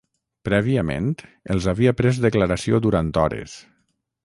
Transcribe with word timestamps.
Prèviament, 0.47 1.09
els 1.57 1.67
havia 1.73 1.93
pres 2.01 2.23
declaració 2.25 2.83
durant 2.87 3.13
hores. 3.25 3.57